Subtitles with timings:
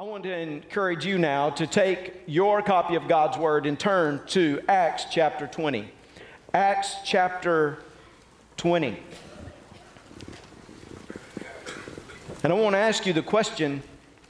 [0.00, 4.22] I want to encourage you now to take your copy of God's Word and turn
[4.28, 5.92] to Acts chapter 20.
[6.54, 7.82] Acts chapter
[8.56, 8.98] 20.
[12.42, 13.82] And I want to ask you the question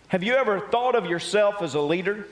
[0.09, 2.27] Have you ever thought of yourself as a leader?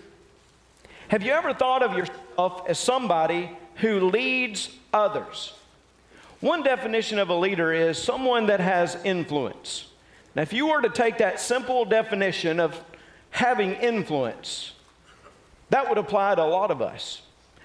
[1.07, 5.55] Have you ever thought of yourself as somebody who leads others?
[6.41, 9.87] One definition of a leader is someone that has influence.
[10.35, 12.83] Now, if you were to take that simple definition of
[13.31, 14.73] having influence.
[15.71, 17.23] That would apply to a lot of us.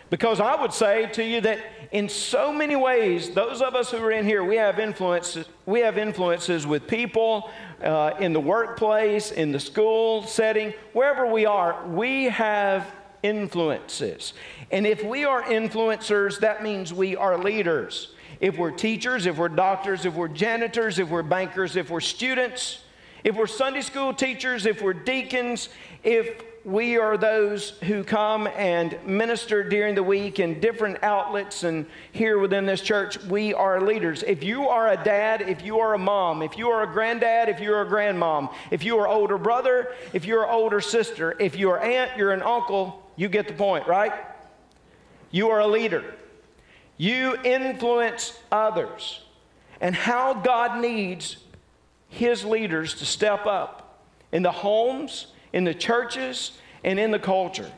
[0.09, 1.59] Because I would say to you that
[1.91, 5.79] in so many ways, those of us who are in here, we have influences, we
[5.79, 7.49] have influences with people
[7.81, 12.85] uh, in the workplace, in the school setting, wherever we are, we have
[13.23, 14.33] influences.
[14.69, 18.13] And if we are influencers, that means we are leaders.
[18.39, 22.82] If we're teachers, if we're doctors, if we're janitors, if we're bankers, if we're students,
[23.23, 25.69] if we're Sunday school teachers, if we're deacons,
[26.03, 31.85] if we are those who come and minister during the week in different outlets and
[32.11, 34.23] here within this church, we are leaders.
[34.23, 37.49] If you are a dad, if you are a mom, if you are a granddad,
[37.49, 41.57] if you are a grandmom, if you are older brother, if you're older sister, if
[41.57, 44.13] you're aunt, you're an uncle, you get the point, right?
[45.31, 46.15] You are a leader.
[46.97, 49.21] You influence others.
[49.81, 51.42] And how God needs
[52.13, 53.99] his leaders to step up
[54.31, 57.71] in the homes, in the churches, and in the culture.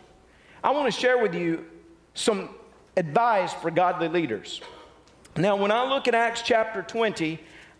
[0.63, 1.65] I want to share with you
[2.13, 2.49] some
[2.97, 4.61] advice for godly leaders.
[5.37, 7.39] Now, when I look at Acts chapter 20,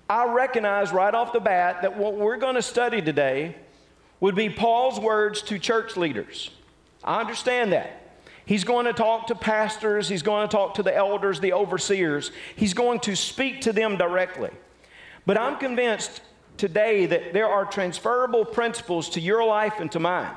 [0.10, 3.56] I recognize right off the bat that what we're going to study today
[4.20, 6.52] would be Paul's words to church leaders.
[7.04, 8.02] I understand that.
[8.46, 12.32] He's going to talk to pastors, he's going to talk to the elders, the overseers.
[12.56, 14.52] He's going to speak to them directly.
[15.26, 16.22] But I'm convinced
[16.58, 20.34] today that there are transferable principles to your life and to mine.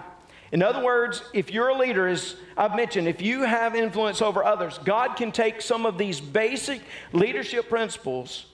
[0.50, 4.42] In other words, if you're a leader, as I've mentioned, if you have influence over
[4.42, 6.80] others, God can take some of these basic
[7.12, 8.46] leadership principles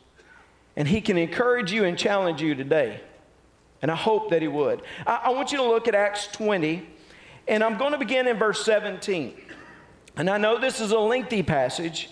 [0.76, 3.00] and He can encourage you and challenge you today.
[3.80, 4.82] And I hope that He would.
[5.06, 6.84] I, I want you to look at Acts 20,
[7.46, 9.34] and I'm going to begin in verse 17.
[10.16, 12.10] And I know this is a lengthy passage,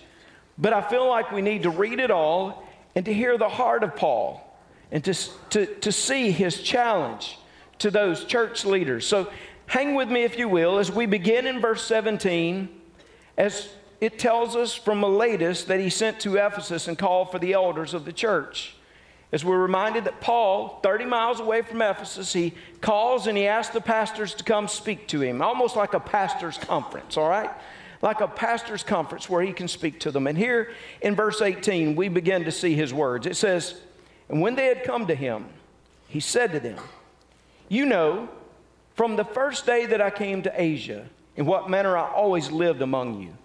[0.58, 3.82] but I feel like we need to read it all and to hear the heart
[3.82, 4.51] of Paul
[4.92, 5.14] and to,
[5.50, 7.38] to, to see his challenge
[7.78, 9.06] to those church leaders.
[9.06, 9.28] So
[9.66, 12.68] hang with me, if you will, as we begin in verse 17,
[13.38, 13.70] as
[14.00, 17.94] it tells us from Miletus that he sent to Ephesus and called for the elders
[17.94, 18.76] of the church.
[19.32, 22.52] As we're reminded that Paul, 30 miles away from Ephesus, he
[22.82, 26.58] calls and he asks the pastors to come speak to him, almost like a pastor's
[26.58, 27.50] conference, all right?
[28.02, 30.26] Like a pastor's conference where he can speak to them.
[30.26, 33.26] And here in verse 18, we begin to see his words.
[33.26, 33.80] It says,
[34.32, 35.44] and when they had come to him,
[36.08, 36.78] he said to them,
[37.68, 38.30] You know,
[38.94, 41.06] from the first day that I came to Asia,
[41.36, 43.36] in what manner I always lived among you,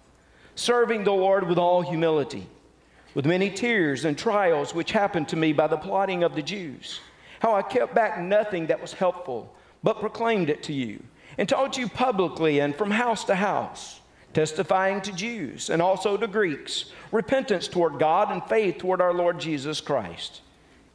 [0.54, 2.46] serving the Lord with all humility,
[3.14, 7.00] with many tears and trials which happened to me by the plotting of the Jews,
[7.40, 11.02] how I kept back nothing that was helpful, but proclaimed it to you,
[11.36, 14.00] and taught you publicly and from house to house,
[14.32, 19.38] testifying to Jews and also to Greeks, repentance toward God and faith toward our Lord
[19.38, 20.40] Jesus Christ.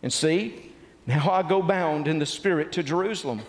[0.03, 0.71] And see,
[1.07, 3.41] now I go bound in the Spirit to Jerusalem,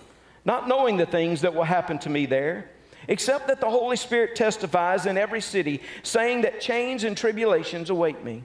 [0.44, 2.70] not knowing the things that will happen to me there,
[3.08, 8.24] except that the Holy Spirit testifies in every city, saying that chains and tribulations await
[8.24, 8.42] me.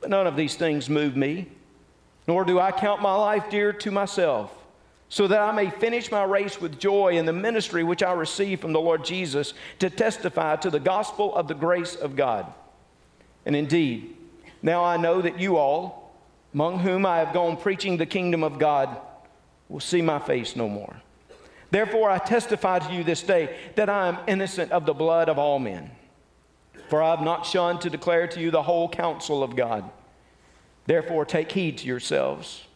[0.00, 1.48] But none of these things move me,
[2.26, 4.54] nor do I count my life dear to myself,
[5.08, 8.60] so that I may finish my race with joy in the ministry which I receive
[8.60, 12.52] from the Lord Jesus to testify to the gospel of the grace of God.
[13.46, 14.16] And indeed,
[14.60, 16.07] now I know that you all,
[16.54, 18.96] among whom I have gone preaching the kingdom of God,
[19.68, 20.96] will see my face no more.
[21.70, 25.38] Therefore, I testify to you this day that I am innocent of the blood of
[25.38, 25.90] all men.
[26.88, 29.90] For I have not shunned to declare to you the whole counsel of God.
[30.86, 32.66] Therefore, take heed to yourselves,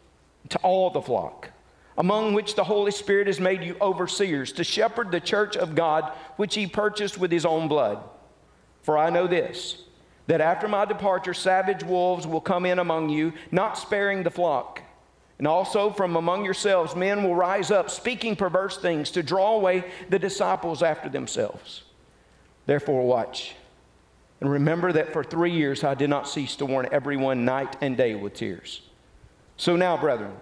[0.51, 1.51] to all the flock,
[1.97, 6.13] among which the Holy Spirit has made you overseers, to shepherd the church of God,
[6.37, 7.99] which he purchased with his own blood.
[8.83, 9.83] For I know this
[10.27, 14.83] that after my departure, savage wolves will come in among you, not sparing the flock.
[15.39, 19.85] And also from among yourselves, men will rise up, speaking perverse things to draw away
[20.09, 21.83] the disciples after themselves.
[22.67, 23.55] Therefore, watch.
[24.41, 27.97] And remember that for three years I did not cease to warn everyone night and
[27.97, 28.83] day with tears.
[29.57, 30.33] So now, brethren,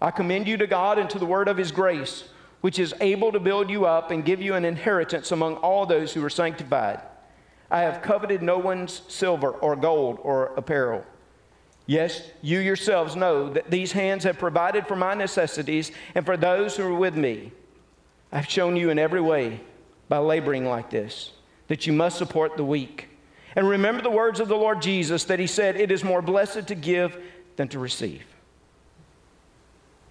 [0.00, 2.24] I commend you to God and to the word of his grace,
[2.60, 6.12] which is able to build you up and give you an inheritance among all those
[6.12, 7.00] who are sanctified.
[7.70, 11.04] I have coveted no one's silver or gold or apparel.
[11.86, 16.76] Yes, you yourselves know that these hands have provided for my necessities and for those
[16.76, 17.52] who are with me.
[18.30, 19.60] I've shown you in every way
[20.08, 21.32] by laboring like this
[21.68, 23.08] that you must support the weak.
[23.54, 26.66] And remember the words of the Lord Jesus that he said, It is more blessed
[26.68, 27.22] to give
[27.56, 28.22] than to receive.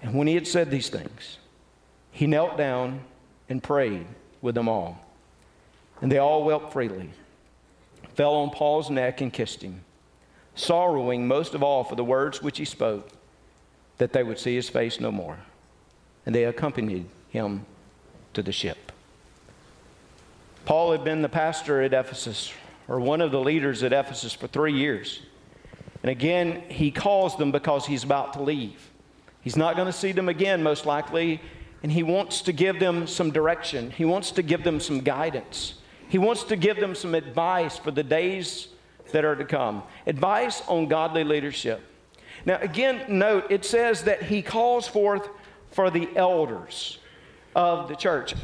[0.01, 1.37] And when he had said these things,
[2.11, 3.01] he knelt down
[3.49, 4.05] and prayed
[4.41, 4.99] with them all.
[6.01, 7.09] And they all wept freely,
[8.17, 9.81] fell on Paul's neck and kissed him,
[10.55, 13.09] sorrowing most of all for the words which he spoke,
[13.99, 15.37] that they would see his face no more.
[16.25, 17.65] And they accompanied him
[18.33, 18.91] to the ship.
[20.65, 22.51] Paul had been the pastor at Ephesus,
[22.87, 25.21] or one of the leaders at Ephesus, for three years.
[26.01, 28.89] And again, he calls them because he's about to leave.
[29.41, 31.39] He's not going to see them again, most likely,
[31.83, 33.91] and he wants to give them some direction.
[33.91, 35.75] He wants to give them some guidance.
[36.09, 38.69] He wants to give them some advice for the days
[39.11, 41.81] that are to come advice on godly leadership.
[42.45, 45.29] Now, again, note it says that he calls forth
[45.71, 46.99] for the elders
[47.55, 48.35] of the church.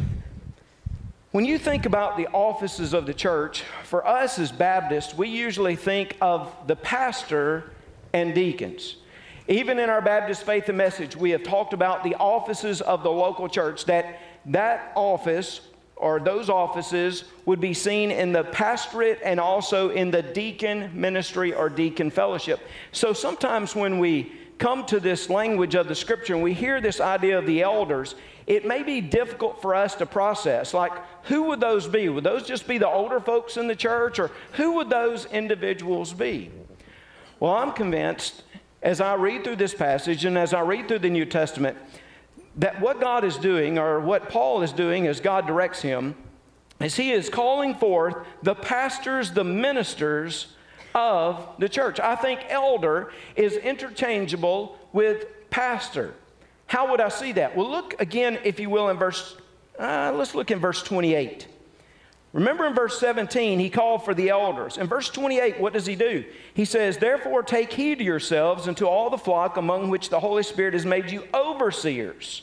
[1.32, 5.76] When you think about the offices of the church, for us as Baptists, we usually
[5.76, 7.72] think of the pastor
[8.14, 8.98] and deacons.
[9.48, 13.12] Even in our Baptist Faith and Message, we have talked about the offices of the
[13.12, 15.62] local church, that that office
[15.96, 21.54] or those offices would be seen in the pastorate and also in the deacon ministry
[21.54, 22.60] or deacon fellowship.
[22.92, 27.00] So sometimes when we come to this language of the scripture and we hear this
[27.00, 28.16] idea of the elders,
[28.48, 30.74] it may be difficult for us to process.
[30.74, 30.92] Like,
[31.24, 32.10] who would those be?
[32.10, 36.14] Would those just be the older folks in the church, or who would those individuals
[36.14, 36.52] be?
[37.40, 38.44] Well, I'm convinced
[38.82, 41.78] as I read through this passage and as I read through the New Testament
[42.58, 46.16] that what God is doing, or what Paul is doing as God directs him,
[46.80, 50.48] is he is calling forth the pastors, the ministers
[50.94, 52.00] of the church.
[52.00, 56.14] I think elder is interchangeable with pastor.
[56.68, 57.56] How would I see that?
[57.56, 59.38] Well, look again, if you will, in verse,
[59.80, 61.48] uh, let's look in verse 28.
[62.34, 64.78] Remember in verse 17, he called for the elders.
[64.78, 66.26] In verse 28, what does he do?
[66.56, 70.20] He says, Therefore, take heed to yourselves and to all the flock among which the
[70.20, 72.42] Holy Spirit has made you overseers.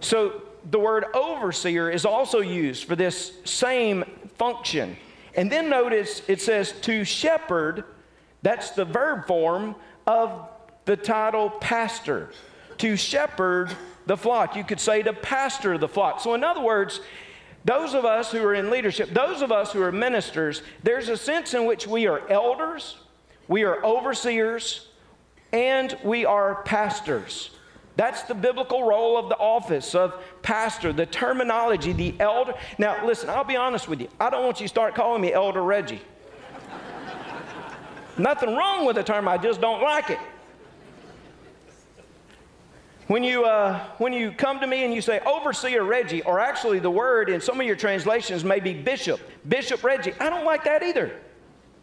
[0.00, 4.04] So, the word overseer is also used for this same
[4.36, 4.96] function.
[5.36, 7.84] And then notice it says to shepherd,
[8.42, 9.76] that's the verb form
[10.06, 10.48] of
[10.86, 12.30] the title pastor.
[12.78, 13.76] To shepherd
[14.06, 14.56] the flock.
[14.56, 16.20] You could say to pastor the flock.
[16.20, 17.00] So, in other words,
[17.66, 21.16] those of us who are in leadership, those of us who are ministers, there's a
[21.16, 22.96] sense in which we are elders,
[23.48, 24.86] we are overseers,
[25.52, 27.50] and we are pastors.
[27.96, 32.54] That's the biblical role of the office of pastor, the terminology, the elder.
[32.78, 34.08] Now, listen, I'll be honest with you.
[34.20, 36.02] I don't want you to start calling me Elder Reggie.
[38.16, 40.20] Nothing wrong with the term, I just don't like it.
[43.06, 46.80] When you, uh, when you come to me and you say overseer Reggie, or actually
[46.80, 50.64] the word in some of your translations may be bishop, Bishop Reggie, I don't like
[50.64, 51.12] that either.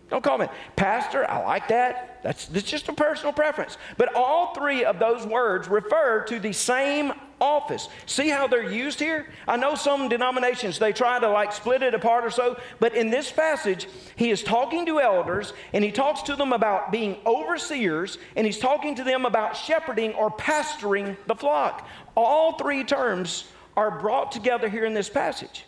[0.10, 2.20] Don't call me pastor, I like that.
[2.24, 3.78] That's, that's just a personal preference.
[3.98, 7.90] But all three of those words refer to the same office.
[8.06, 9.28] See how they're used here?
[9.48, 13.10] I know some denominations, they try to like split it apart or so, but in
[13.10, 18.18] this passage, he is talking to elders and he talks to them about being overseers
[18.36, 21.88] and he's talking to them about shepherding or pastoring the flock.
[22.16, 25.66] All three terms are brought together here in this passage.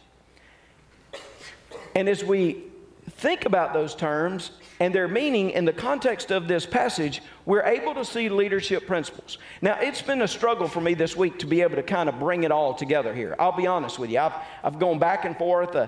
[1.95, 2.63] And as we
[3.09, 7.93] think about those terms, and their meaning in the context of this passage, we're able
[7.93, 9.37] to see leadership principles.
[9.61, 12.19] Now, it's been a struggle for me this week to be able to kind of
[12.19, 13.35] bring it all together here.
[13.39, 14.19] I'll be honest with you.
[14.19, 15.75] I've, I've gone back and forth.
[15.75, 15.87] Uh,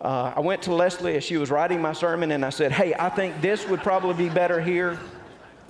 [0.00, 2.94] uh, I went to Leslie as she was writing my sermon, and I said, Hey,
[2.94, 4.98] I think this would probably be better here.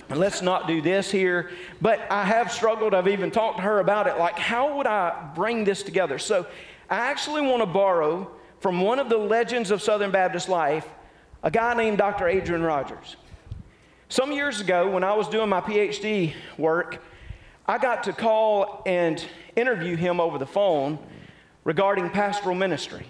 [0.09, 1.51] Let's not do this here.
[1.81, 2.93] But I have struggled.
[2.93, 4.17] I've even talked to her about it.
[4.17, 6.19] Like, how would I bring this together?
[6.19, 6.45] So,
[6.89, 10.87] I actually want to borrow from one of the legends of Southern Baptist life
[11.43, 12.27] a guy named Dr.
[12.27, 13.15] Adrian Rogers.
[14.09, 17.01] Some years ago, when I was doing my PhD work,
[17.67, 19.23] I got to call and
[19.55, 20.97] interview him over the phone
[21.63, 23.05] regarding pastoral ministry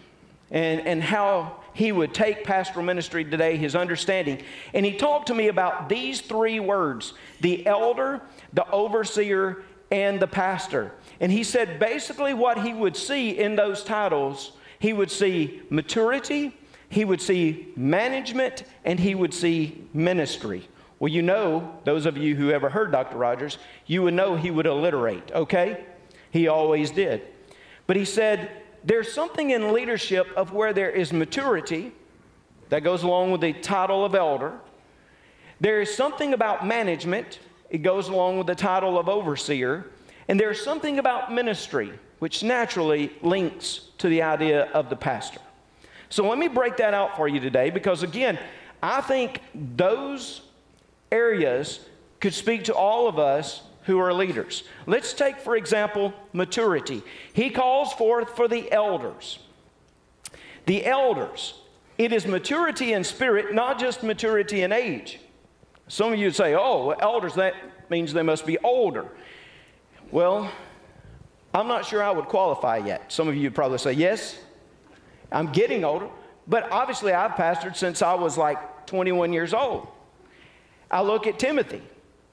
[0.52, 4.44] and, and how he would take pastoral ministry today, his understanding.
[4.74, 8.22] And he talked to me about these three words the elder,
[8.54, 10.92] the overseer, and the pastor.
[11.20, 16.56] And he said basically what he would see in those titles he would see maturity,
[16.90, 20.68] he would see management and he would see ministry.
[21.00, 23.18] Well, you know, those of you who ever heard Dr.
[23.18, 25.86] Rogers, you would know he would alliterate, okay?
[26.32, 27.22] He always did.
[27.88, 28.52] But he said,
[28.84, 31.94] there's something in leadership of where there is maturity
[32.70, 34.60] that goes along with the title of elder.
[35.60, 39.86] There is something about management, it goes along with the title of overseer.
[40.28, 45.40] And there's something about ministry which naturally links to the idea of the pastor.
[46.10, 48.40] So let me break that out for you today because, again,
[48.82, 50.42] I think those
[51.12, 51.80] areas
[52.20, 54.64] could speak to all of us who are leaders.
[54.86, 57.04] Let's take, for example, maturity.
[57.34, 59.40] He calls forth for the elders.
[60.66, 61.56] The elders,
[61.98, 65.20] it is maturity in spirit, not just maturity in age.
[65.88, 67.56] Some of you say, oh, elders, that
[67.90, 69.06] means they must be older.
[70.12, 70.52] Well,
[71.54, 73.12] I'm not sure I would qualify yet.
[73.12, 74.38] Some of you probably say, yes,
[75.32, 76.10] I'm getting older.
[76.48, 79.88] But obviously, I've pastored since I was like 21 years old.
[80.90, 81.82] I look at Timothy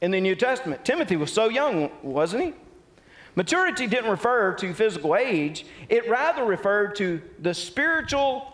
[0.01, 0.85] in the New Testament.
[0.85, 2.55] Timothy was so young, wasn't he?
[3.35, 8.53] Maturity didn't refer to physical age, it rather referred to the spiritual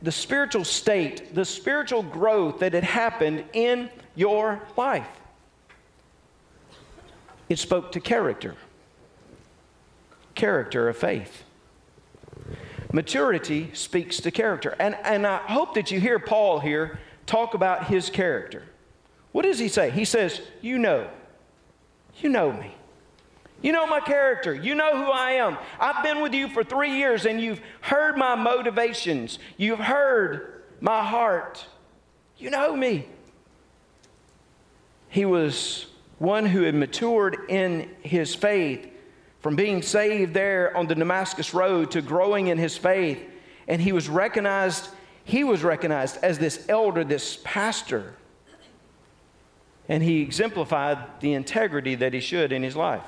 [0.00, 5.08] the spiritual state, the spiritual growth that had happened in your life.
[7.48, 8.54] It spoke to character.
[10.34, 11.42] Character of faith.
[12.92, 14.76] Maturity speaks to character.
[14.78, 18.64] And, and I hope that you hear Paul here talk about his character.
[19.32, 19.90] What does he say?
[19.90, 21.08] He says, You know,
[22.18, 22.74] you know me.
[23.62, 24.52] You know my character.
[24.52, 25.56] You know who I am.
[25.80, 29.38] I've been with you for three years and you've heard my motivations.
[29.56, 31.64] You've heard my heart.
[32.36, 33.06] You know me.
[35.08, 35.86] He was
[36.18, 38.91] one who had matured in his faith
[39.42, 43.20] from being saved there on the Damascus Road to growing in his faith.
[43.66, 44.88] And he was recognized,
[45.24, 48.14] he was recognized as this elder, this pastor.
[49.88, 53.02] And he exemplified the integrity that he should in his life.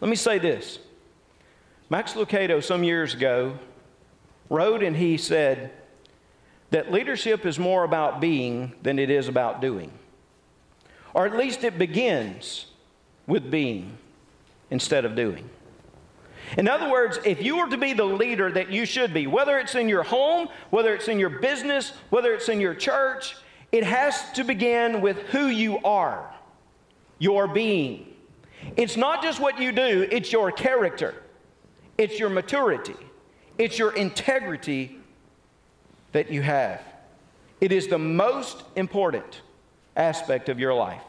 [0.00, 0.78] Let me say this
[1.90, 3.58] Max Lucado, some years ago,
[4.48, 5.72] wrote and he said
[6.70, 9.92] that leadership is more about being than it is about doing.
[11.12, 12.66] Or at least it begins
[13.26, 13.98] with being
[14.70, 15.48] instead of doing.
[16.56, 19.58] In other words, if you are to be the leader that you should be, whether
[19.58, 23.36] it's in your home, whether it's in your business, whether it's in your church,
[23.72, 26.32] it has to begin with who you are,
[27.18, 28.14] your being.
[28.76, 31.14] It's not just what you do, it's your character,
[31.98, 32.96] it's your maturity,
[33.58, 34.98] it's your integrity
[36.12, 36.80] that you have.
[37.60, 39.42] It is the most important
[39.96, 41.02] aspect of your life.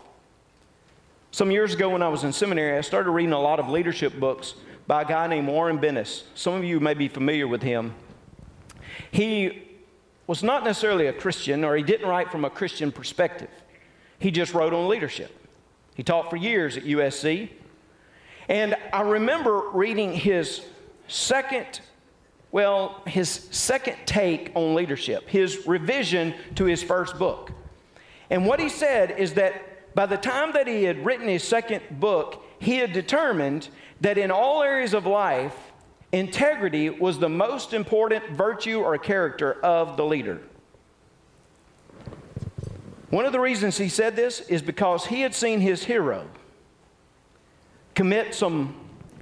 [1.32, 4.18] Some years ago, when I was in seminary, I started reading a lot of leadership
[4.18, 4.56] books
[4.88, 6.24] by a guy named Warren Bennis.
[6.36, 7.94] Some of you may be familiar with him.
[9.12, 9.68] He
[10.26, 13.50] was not necessarily a Christian, or he didn't write from a Christian perspective.
[14.20, 15.32] He just wrote on leadership.
[15.96, 17.50] He taught for years at USC.
[18.48, 20.66] And I remember reading his
[21.10, 21.82] second,
[22.52, 27.52] well, his second take on leadership, his revision to his first book.
[28.30, 31.82] And what he said is that by the time that he had written his second
[31.90, 33.68] book, he had determined
[34.00, 35.56] that in all areas of life,
[36.12, 40.40] integrity was the most important virtue or character of the leader.
[43.10, 46.28] One of the reasons he said this is because he had seen his hero
[47.96, 48.76] commit some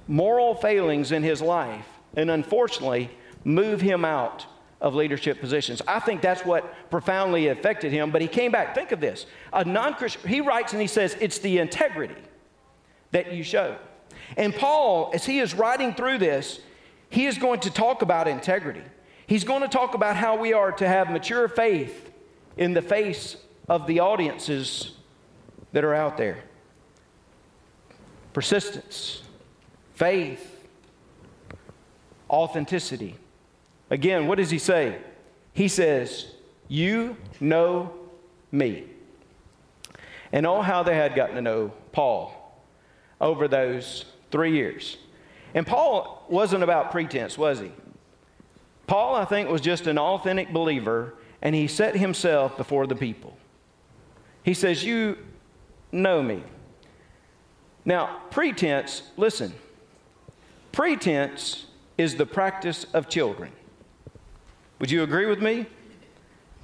[0.06, 3.08] moral failings in his life and unfortunately
[3.44, 4.44] move him out
[4.80, 5.80] of leadership positions.
[5.86, 8.74] I think that's what profoundly affected him, but he came back.
[8.74, 9.26] Think of this.
[9.52, 12.20] A non-Christian, he writes and he says, it's the integrity
[13.12, 13.76] that you show.
[14.36, 16.60] And Paul, as he is writing through this,
[17.08, 18.82] he is going to talk about integrity.
[19.26, 22.10] He's going to talk about how we are to have mature faith
[22.56, 23.36] in the face
[23.68, 24.92] of the audiences
[25.72, 26.38] that are out there.
[28.32, 29.22] Persistence,
[29.94, 30.64] faith,
[32.28, 33.16] authenticity.
[33.90, 34.98] Again, what does he say?
[35.52, 36.26] He says,
[36.68, 37.92] You know
[38.50, 38.84] me.
[40.32, 42.62] And oh, how they had gotten to know Paul
[43.20, 44.96] over those three years.
[45.54, 47.72] And Paul wasn't about pretense, was he?
[48.86, 53.36] Paul, I think, was just an authentic believer, and he set himself before the people.
[54.42, 55.18] He says, You
[55.92, 56.42] know me.
[57.84, 59.54] Now, pretense, listen,
[60.72, 61.66] pretense
[61.96, 63.52] is the practice of children.
[64.78, 65.66] Would you agree with me?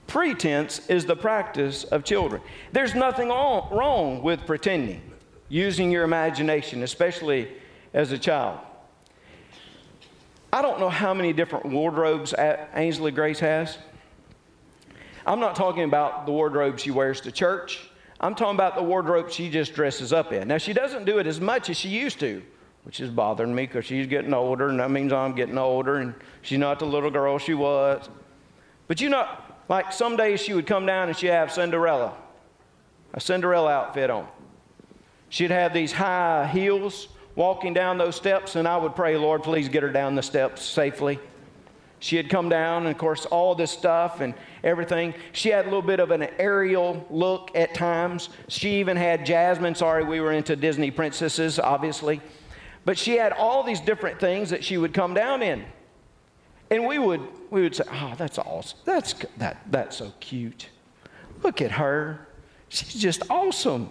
[0.07, 2.43] Pretense is the practice of children.
[2.73, 5.01] There's nothing wrong with pretending,
[5.49, 7.49] using your imagination, especially
[7.95, 8.59] as a child.
[10.53, 12.35] I don't know how many different wardrobes
[12.75, 13.79] Ainsley Grace has.
[15.25, 17.89] I'm not talking about the wardrobe she wears to church.
[18.21, 20.49] I'm talking about the wardrobe she just dresses up in.
[20.49, 22.43] Now, she doesn't do it as much as she used to,
[22.85, 26.15] which is bothering me because she's getting older, and that means I'm getting older, and
[26.43, 28.09] she's not the little girl she was.
[28.89, 29.29] But you know,
[29.69, 32.15] like some days she would come down and she'd have Cinderella,
[33.15, 34.27] a Cinderella outfit on.
[35.29, 39.69] She'd have these high heels, walking down those steps, and I would pray, Lord, please
[39.69, 41.19] get her down the steps safely.
[42.01, 44.35] She had come down, and of course, all this stuff and
[44.65, 45.15] everything.
[45.31, 48.29] She had a little bit of an Ariel look at times.
[48.49, 49.77] She even had Jasmine.
[49.77, 52.21] Sorry, we were into Disney princesses, obviously.
[52.85, 55.65] But she had all these different things that she would come down in.
[56.71, 57.21] And we would,
[57.51, 58.79] we would say, Oh, that's awesome.
[58.85, 60.69] That's, that, that's so cute.
[61.43, 62.27] Look at her.
[62.69, 63.91] She's just awesome.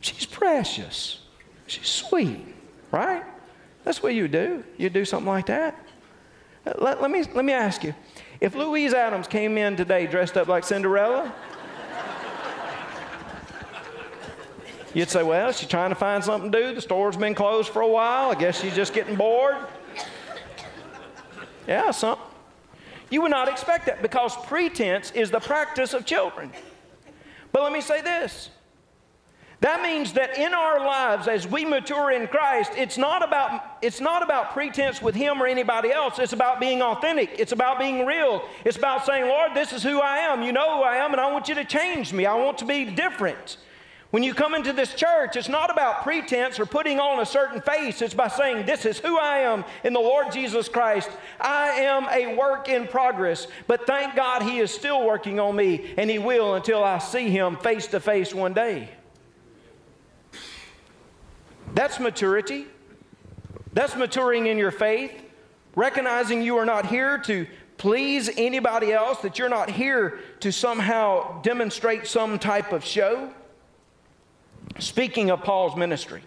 [0.00, 1.20] She's precious.
[1.66, 2.46] She's sweet,
[2.92, 3.24] right?
[3.84, 4.62] That's what you do.
[4.76, 5.76] You do something like that.
[6.78, 7.94] Let, let, me, let me ask you
[8.40, 11.32] if Louise Adams came in today dressed up like Cinderella,
[14.96, 16.74] you'd say, well, she's trying to find something to do.
[16.74, 18.30] The store's been closed for a while.
[18.30, 19.56] I guess she's just getting bored.
[21.68, 22.24] Yeah, something.
[23.10, 26.50] You would not expect that because pretense is the practice of children.
[27.52, 28.48] But let me say this
[29.60, 34.00] that means that in our lives, as we mature in Christ, it's not, about, it's
[34.00, 36.18] not about pretense with Him or anybody else.
[36.18, 37.30] It's about being authentic.
[37.38, 38.42] It's about being real.
[38.64, 40.42] It's about saying, Lord, this is who I am.
[40.42, 42.26] You know who I am, and I want you to change me.
[42.26, 43.56] I want to be different.
[44.10, 47.60] When you come into this church, it's not about pretense or putting on a certain
[47.60, 48.00] face.
[48.00, 51.10] It's by saying, This is who I am in the Lord Jesus Christ.
[51.40, 55.92] I am a work in progress, but thank God He is still working on me,
[55.96, 58.90] and He will until I see Him face to face one day.
[61.74, 62.66] That's maturity.
[63.72, 65.12] That's maturing in your faith,
[65.74, 67.46] recognizing you are not here to
[67.76, 73.30] please anybody else, that you're not here to somehow demonstrate some type of show.
[74.78, 76.22] Speaking of Paul's ministry,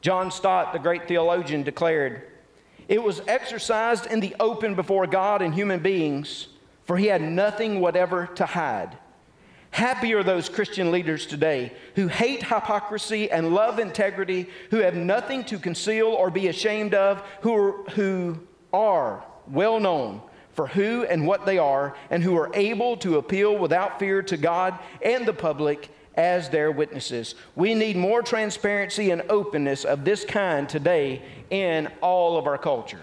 [0.00, 2.22] John Stott, the great theologian, declared,
[2.88, 6.48] It was exercised in the open before God and human beings,
[6.84, 8.96] for he had nothing whatever to hide.
[9.70, 15.44] Happy are those Christian leaders today who hate hypocrisy and love integrity, who have nothing
[15.44, 18.38] to conceal or be ashamed of, who are, who
[18.72, 20.22] are well known
[20.56, 24.38] for who and what they are, and who are able to appeal without fear to
[24.38, 27.34] God and the public as their witnesses.
[27.54, 33.02] We need more transparency and openness of this kind today in all of our culture.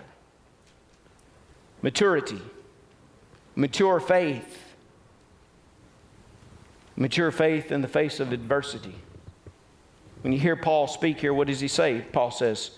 [1.81, 2.41] Maturity,
[3.55, 4.63] mature faith
[6.95, 8.93] Mature faith in the face of adversity.
[10.21, 12.05] When you hear Paul speak here, what does he say?
[12.13, 12.71] Paul says,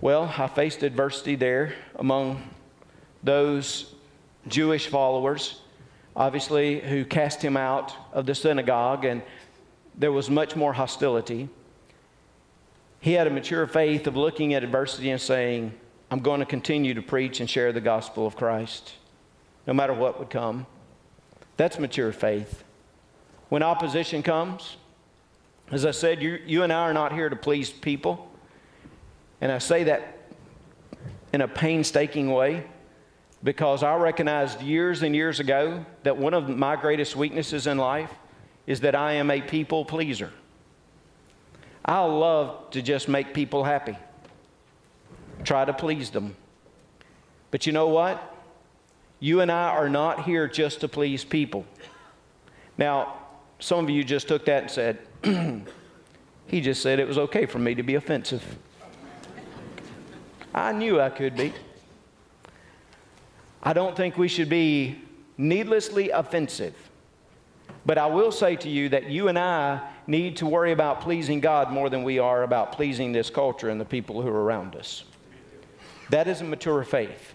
[0.00, 2.48] Well, I faced adversity there among
[3.24, 3.92] those
[4.46, 5.60] Jewish followers,
[6.14, 9.20] obviously, who cast him out of the synagogue, and
[10.00, 11.48] there was much more hostility.
[13.00, 15.74] He had a mature faith of looking at adversity and saying,
[16.10, 18.94] I'm going to continue to preach and share the gospel of Christ,
[19.66, 20.66] no matter what would come.
[21.58, 22.64] That's mature faith
[23.50, 24.78] when opposition comes.
[25.70, 28.26] As I said, you, you and I are not here to please people.
[29.42, 30.16] And I say that
[31.34, 32.64] in a painstaking way
[33.44, 38.10] because I recognized years and years ago that one of my greatest weaknesses in life
[38.70, 40.30] is that I am a people pleaser.
[41.84, 43.98] I love to just make people happy,
[45.42, 46.36] try to please them.
[47.50, 48.32] But you know what?
[49.18, 51.66] You and I are not here just to please people.
[52.78, 53.16] Now,
[53.58, 54.98] some of you just took that and said,
[56.46, 58.56] he just said it was okay for me to be offensive.
[60.54, 61.52] I knew I could be.
[63.64, 65.00] I don't think we should be
[65.36, 66.89] needlessly offensive.
[67.86, 71.40] But I will say to you that you and I need to worry about pleasing
[71.40, 74.76] God more than we are about pleasing this culture and the people who are around
[74.76, 75.04] us.
[76.10, 77.34] That is a mature faith.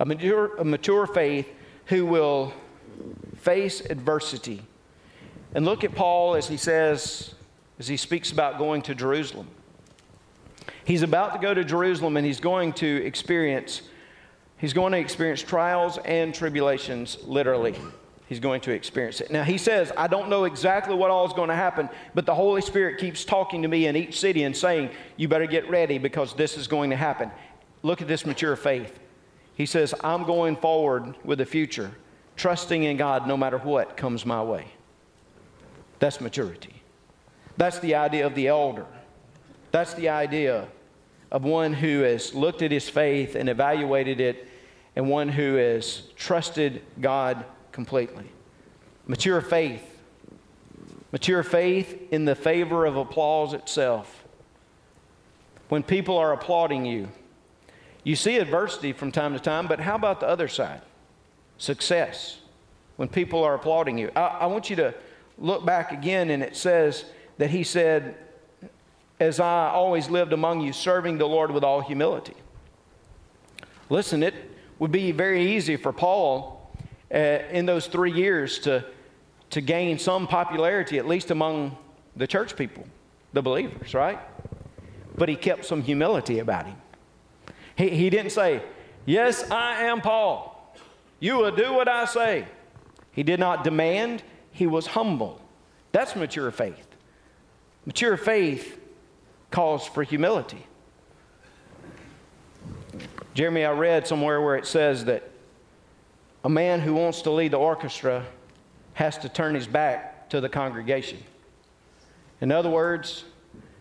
[0.00, 1.48] A mature, a mature faith
[1.86, 2.52] who will
[3.36, 4.62] face adversity
[5.54, 7.34] and look at Paul as he says,
[7.78, 9.48] as he speaks about going to Jerusalem.
[10.84, 13.82] He's about to go to Jerusalem and he's going to experience
[14.58, 17.74] he's going to experience trials and tribulations literally.
[18.26, 19.30] He's going to experience it.
[19.30, 22.34] Now he says, I don't know exactly what all is going to happen, but the
[22.34, 25.98] Holy Spirit keeps talking to me in each city and saying, You better get ready
[25.98, 27.30] because this is going to happen.
[27.82, 28.98] Look at this mature faith.
[29.54, 31.92] He says, I'm going forward with the future,
[32.34, 34.66] trusting in God no matter what comes my way.
[36.00, 36.82] That's maturity.
[37.56, 38.86] That's the idea of the elder.
[39.70, 40.66] That's the idea
[41.30, 44.48] of one who has looked at his faith and evaluated it,
[44.96, 47.44] and one who has trusted God
[47.76, 48.24] completely.
[49.06, 50.00] Mature faith.
[51.12, 54.24] Mature faith in the favor of applause itself.
[55.68, 57.08] When people are applauding you,
[58.02, 60.80] you see adversity from time to time, but how about the other side?
[61.58, 62.38] Success.
[62.96, 64.10] When people are applauding you.
[64.16, 64.94] I, I want you to
[65.36, 67.04] look back again and it says
[67.36, 68.16] that he said,
[69.20, 72.36] as I always lived among you, serving the Lord with all humility.
[73.90, 74.34] Listen, it
[74.78, 76.55] would be very easy for Paul
[77.12, 77.16] uh,
[77.50, 78.84] in those three years to,
[79.50, 81.76] to gain some popularity, at least among
[82.16, 82.84] the church people,
[83.32, 84.18] the believers, right?
[85.16, 86.76] But he kept some humility about him.
[87.76, 88.62] He, he didn't say,
[89.04, 90.74] Yes, I am Paul.
[91.20, 92.46] You will do what I say.
[93.12, 95.40] He did not demand, he was humble.
[95.92, 96.86] That's mature faith.
[97.86, 98.78] Mature faith
[99.50, 100.66] calls for humility.
[103.32, 105.30] Jeremy, I read somewhere where it says that
[106.46, 108.24] a man who wants to lead the orchestra
[108.94, 111.18] has to turn his back to the congregation.
[112.40, 113.24] In other words,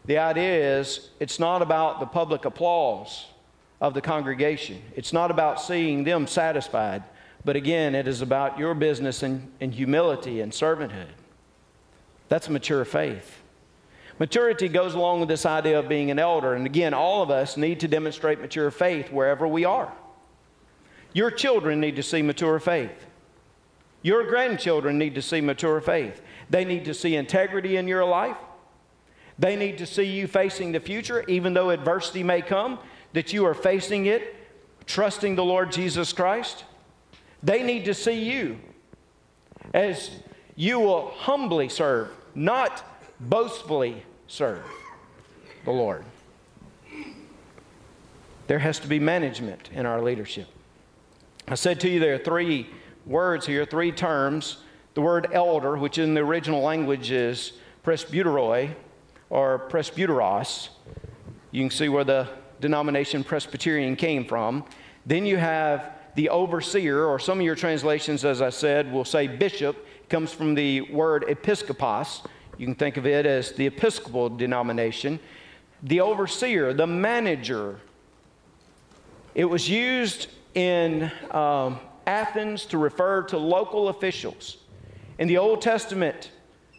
[0.06, 3.28] the idea is it's not about the public applause
[3.80, 7.04] of the congregation, it's not about seeing them satisfied,
[7.43, 11.13] but again, it is about your business and, and humility and servanthood.
[12.30, 13.43] That's mature faith.
[14.17, 16.56] Maturity goes along with this idea of being an elder.
[16.56, 19.93] And again, all of us need to demonstrate mature faith wherever we are.
[21.15, 23.06] Your children need to see mature faith.
[24.01, 26.21] Your grandchildren need to see mature faith.
[26.49, 28.36] They need to see integrity in your life.
[29.39, 32.80] They need to see you facing the future, even though adversity may come,
[33.13, 34.36] that you are facing it,
[34.88, 36.65] trusting the Lord Jesus Christ.
[37.41, 38.60] They need to see you
[39.73, 40.12] as
[40.58, 42.84] you will humbly serve, not
[43.21, 44.65] boastfully serve
[45.63, 46.04] the Lord.
[48.47, 50.49] There has to be management in our leadership.
[51.47, 52.67] I said to you there are three
[53.05, 54.58] words here, three terms.
[54.95, 57.53] The word elder, which in the original language is
[57.84, 58.73] presbyteroi
[59.29, 60.69] or presbyteros.
[61.51, 62.29] You can see where the
[62.62, 64.65] denomination Presbyterian came from.
[65.05, 69.27] Then you have the overseer, or some of your translations, as I said, will say
[69.27, 69.75] bishop.
[70.01, 72.25] It comes from the word episkopos,
[72.58, 75.19] you can think of it as the Episcopal denomination.
[75.84, 77.79] The overseer, the manager.
[79.34, 84.58] It was used in um, Athens to refer to local officials.
[85.20, 86.32] In the Old Testament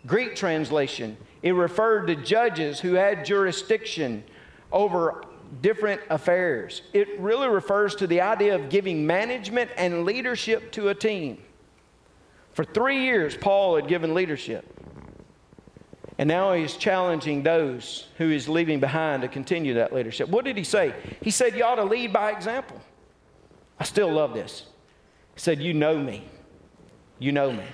[0.06, 4.24] Greek translation, it referred to judges who had jurisdiction
[4.72, 5.24] over
[5.60, 6.82] different affairs.
[6.92, 11.38] It really refers to the idea of giving management and leadership to a team.
[12.52, 14.64] For three years, Paul had given leadership.
[16.18, 20.30] And now he's challenging those who he's leaving behind to continue that leadership.
[20.30, 20.94] What did he say?
[21.20, 22.80] He said, You ought to lead by example.
[23.78, 24.64] I still love this.
[25.34, 26.28] He said, You know me.
[27.18, 27.64] You know me.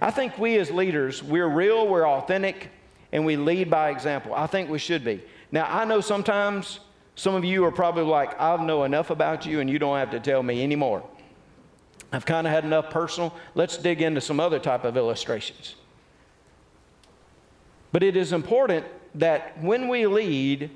[0.00, 2.70] I think we as leaders, we're real, we're authentic,
[3.12, 4.34] and we lead by example.
[4.34, 5.22] I think we should be.
[5.52, 6.80] Now, I know sometimes
[7.16, 10.10] some of you are probably like, I know enough about you and you don't have
[10.12, 11.04] to tell me anymore.
[12.12, 13.34] I've kind of had enough personal.
[13.54, 15.74] Let's dig into some other type of illustrations.
[17.92, 20.70] But it is important that when we lead,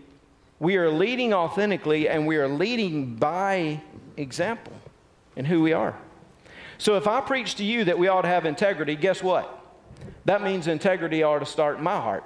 [0.58, 3.80] we are leading authentically and we are leading by
[4.16, 4.72] example
[5.36, 5.96] in who we are.
[6.78, 9.60] So if I preach to you that we ought to have integrity, guess what?
[10.24, 12.24] That means integrity ought to start in my heart.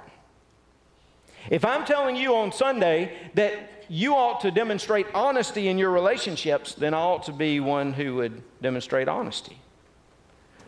[1.49, 6.73] If I'm telling you on Sunday that you ought to demonstrate honesty in your relationships,
[6.73, 9.57] then I ought to be one who would demonstrate honesty.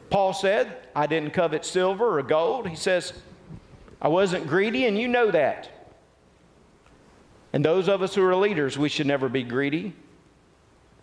[0.10, 2.68] Paul said, I didn't covet silver or gold.
[2.68, 3.14] He says,
[4.02, 5.70] I wasn't greedy, and you know that.
[7.54, 9.94] And those of us who are leaders, we should never be greedy,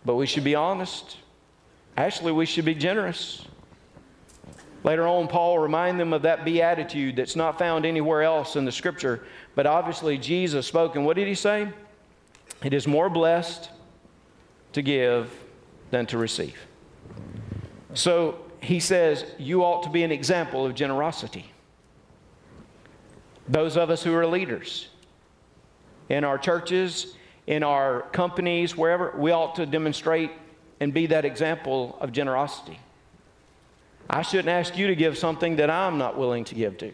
[0.05, 1.17] but we should be honest.
[1.97, 3.45] Actually, we should be generous.
[4.83, 8.71] Later on, Paul remind them of that beatitude that's not found anywhere else in the
[8.71, 9.23] scripture,
[9.55, 10.95] but obviously Jesus spoke.
[10.95, 11.67] And what did he say?
[12.63, 13.69] It is more blessed
[14.73, 15.31] to give
[15.91, 16.55] than to receive.
[17.93, 21.51] So he says, You ought to be an example of generosity.
[23.47, 24.89] Those of us who are leaders
[26.07, 27.15] in our churches,
[27.49, 30.29] in our companies, wherever, we ought to demonstrate
[30.79, 32.79] and be that example of generosity.
[34.07, 36.93] I shouldn't ask you to give something that I'm not willing to give to.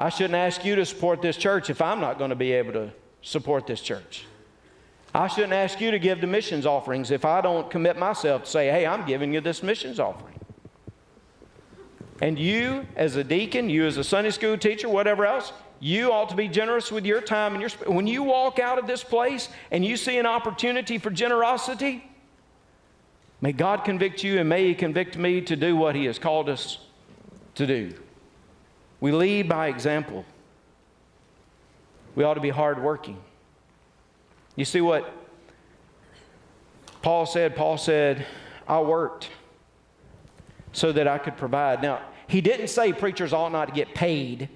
[0.00, 2.72] I shouldn't ask you to support this church if I'm not going to be able
[2.72, 2.90] to
[3.22, 4.24] support this church.
[5.14, 8.50] I shouldn't ask you to give the missions offerings if I don't commit myself to
[8.50, 10.40] say, hey, I'm giving you this missions offering.
[12.20, 16.28] And you, as a deacon, you as a Sunday school teacher, whatever else, you ought
[16.28, 17.70] to be generous with your time and your.
[17.92, 22.04] When you walk out of this place and you see an opportunity for generosity,
[23.40, 26.50] may God convict you and may He convict me to do what He has called
[26.50, 26.78] us
[27.54, 27.94] to do.
[29.00, 30.26] We lead by example.
[32.14, 33.16] We ought to be hardworking.
[34.56, 35.10] You see what
[37.00, 37.56] Paul said?
[37.56, 38.26] Paul said,
[38.68, 39.30] I worked
[40.72, 41.80] so that I could provide.
[41.80, 44.50] Now, he didn't say preachers ought not to get paid.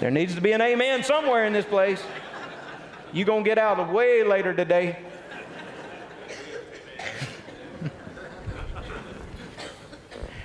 [0.00, 2.02] There needs to be an amen somewhere in this place.
[3.12, 4.98] You're going to get out of way later today.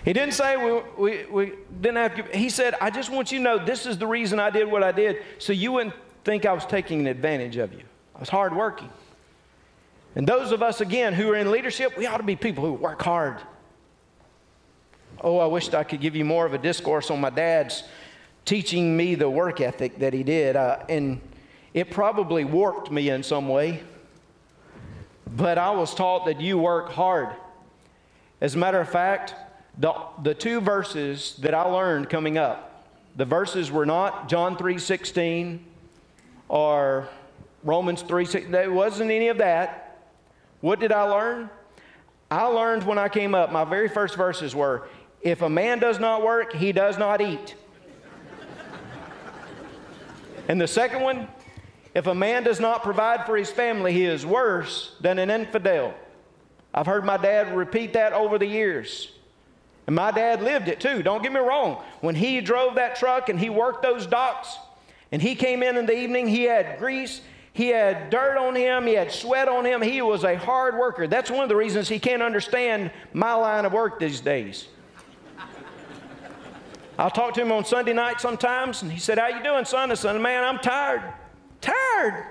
[0.03, 3.37] He didn't say we, we, we didn't have to, he said, I just want you
[3.37, 6.45] to know this is the reason I did what I did, so you wouldn't think
[6.45, 7.83] I was taking advantage of you.
[8.15, 8.89] I was hardworking.
[10.15, 12.73] And those of us, again, who are in leadership, we ought to be people who
[12.73, 13.37] work hard.
[15.21, 17.83] Oh, I wished I could give you more of a discourse on my dad's
[18.45, 20.55] teaching me the work ethic that he did.
[20.55, 21.21] Uh, and
[21.73, 23.83] it probably warped me in some way.
[25.35, 27.29] But I was taught that you work hard.
[28.41, 29.35] As a matter of fact,
[29.77, 35.59] the, the two verses that I learned coming up, the verses were not John 3.16
[36.49, 37.07] or
[37.63, 38.51] Romans 3.16.
[38.51, 40.01] There wasn't any of that.
[40.61, 41.49] What did I learn?
[42.29, 44.87] I learned when I came up, my very first verses were,
[45.21, 47.55] if a man does not work, he does not eat.
[50.47, 51.27] And the second one,
[51.93, 55.93] if a man does not provide for his family, he is worse than an infidel.
[56.73, 59.11] I've heard my dad repeat that over the years.
[59.85, 61.83] And my dad lived it too, don't get me wrong.
[62.01, 64.57] When he drove that truck and he worked those docks,
[65.11, 67.21] and he came in in the evening, he had grease,
[67.53, 69.81] he had dirt on him, he had sweat on him.
[69.81, 71.05] He was a hard worker.
[71.05, 74.67] That's one of the reasons he can't understand my line of work these days.
[76.97, 79.91] I'll talk to him on Sunday night sometimes, and he said, How you doing, son?
[79.91, 81.01] I said, Man, I'm tired.
[81.59, 82.25] Tired?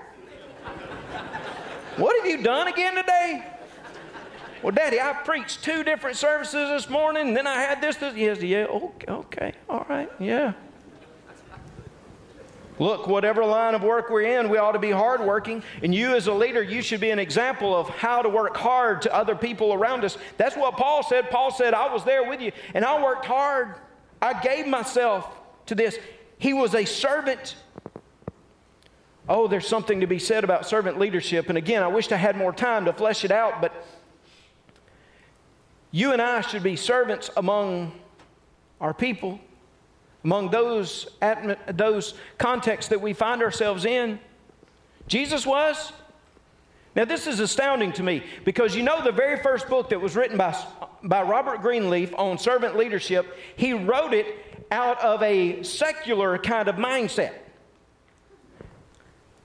[1.97, 3.45] what have you done again today?
[4.61, 7.97] Well, Daddy, I preached two different services this morning, and then I had this.
[7.97, 8.15] this.
[8.15, 10.53] Yes, yeah, okay, okay, all right, yeah.
[12.79, 15.63] Look, whatever line of work we're in, we ought to be hardworking.
[15.83, 19.01] And you, as a leader, you should be an example of how to work hard
[19.03, 20.17] to other people around us.
[20.37, 21.29] That's what Paul said.
[21.29, 23.75] Paul said, I was there with you, and I worked hard.
[24.23, 25.29] I gave myself
[25.65, 25.99] to this.
[26.37, 27.57] He was a servant.
[29.27, 31.49] Oh, there's something to be said about servant leadership.
[31.49, 33.85] And again, I wish I had more time to flesh it out, but
[35.91, 37.91] you and I should be servants among
[38.79, 39.41] our people,
[40.23, 41.05] among those,
[41.67, 44.19] those contexts that we find ourselves in.
[45.05, 45.91] Jesus was.
[46.95, 50.15] Now, this is astounding to me because you know the very first book that was
[50.15, 50.55] written by,
[51.03, 54.27] by Robert Greenleaf on servant leadership, he wrote it
[54.69, 57.33] out of a secular kind of mindset.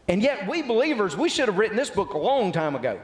[0.09, 2.99] And yet, we believers, we should have written this book a long time ago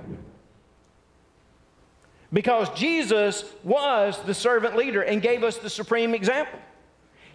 [2.32, 6.58] because Jesus was the servant leader and gave us the supreme example.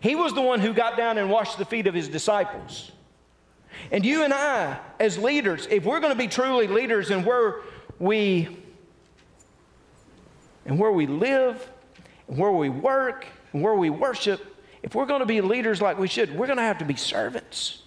[0.01, 2.91] He was the one who got down and washed the feet of his disciples.
[3.91, 7.61] And you and I, as leaders, if we're going to be truly leaders in where
[7.97, 8.57] we
[10.65, 11.67] and where we live,
[12.27, 15.97] and where we work, and where we worship, if we're going to be leaders like
[15.97, 17.81] we should, we're going to have to be servants.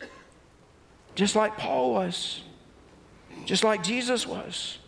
[1.15, 2.43] Just like Paul was,
[3.45, 4.79] just like Jesus was.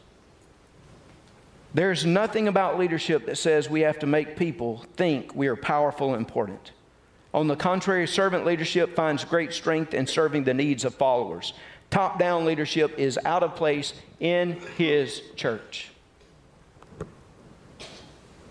[1.72, 6.14] There's nothing about leadership that says we have to make people think we are powerful
[6.14, 6.72] and important.
[7.34, 11.52] On the contrary, servant leadership finds great strength in serving the needs of followers.
[11.90, 15.90] Top down leadership is out of place in his church.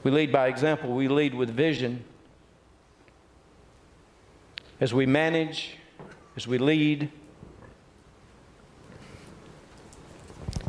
[0.03, 2.03] We lead by example, we lead with vision.
[4.81, 5.77] As we manage,
[6.35, 7.09] as we lead,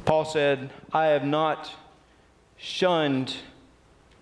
[0.04, 1.68] Paul said, I have not
[2.56, 3.34] shunned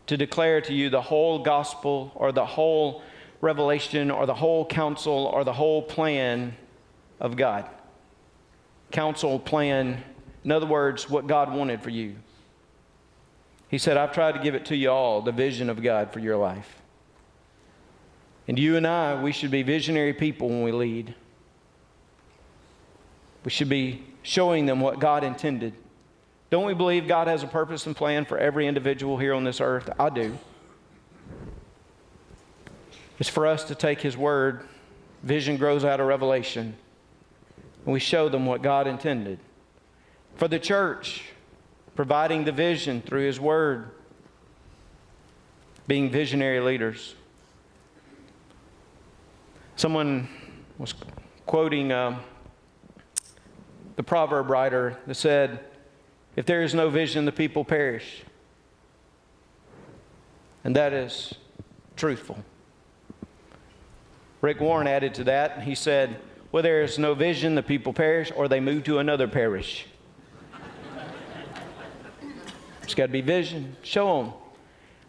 [0.07, 3.03] to declare to you the whole gospel or the whole
[3.43, 6.57] revelation or the whole counsel or the whole plan
[7.21, 7.69] of God.
[8.91, 10.03] Counsel, plan,
[10.45, 12.15] in other words, what God wanted for you.
[13.69, 16.21] He said, I've tried to give it to you all, the vision of God for
[16.21, 16.81] your life.
[18.47, 21.15] And you and I, we should be visionary people when we lead.
[23.45, 25.75] We should be showing them what God intended.
[26.51, 29.61] Don't we believe God has a purpose and plan for every individual here on this
[29.61, 29.89] earth?
[29.99, 30.39] I do.
[33.19, 34.67] It's for us to take His word,
[35.23, 36.75] vision grows out of revelation,
[37.85, 39.39] and we show them what God intended.
[40.37, 41.25] For the church,
[41.95, 43.91] providing the vision through His word,
[45.87, 47.15] being visionary leaders.
[49.77, 50.29] Someone
[50.79, 50.95] was
[51.45, 52.19] quoting uh,
[53.97, 55.61] the proverb writer that said,
[56.37, 58.23] if there is no vision, the people perish.
[60.65, 61.35] And that is
[61.97, 62.43] truthful.
[64.43, 65.63] Rick Warren added to that.
[65.63, 69.27] He said, Where there is no vision, the people perish, or they move to another
[69.27, 69.87] parish.
[72.83, 73.77] It's got to be vision.
[73.83, 74.33] Show them.